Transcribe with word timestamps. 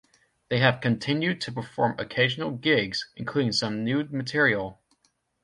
They 0.49 0.57
have 0.57 0.81
continued 0.81 1.41
to 1.41 1.51
perform 1.51 1.93
occasional 1.99 2.49
gigs, 2.57 3.11
including 3.15 3.51
some 3.51 3.83
new 3.83 4.03
material. 4.05 4.81